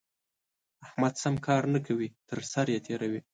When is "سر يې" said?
2.51-2.79